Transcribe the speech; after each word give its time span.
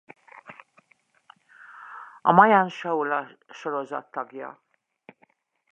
A 2.31 2.33
Mian–Chowla-sorozat 2.37 4.05
tagja. 4.13 4.49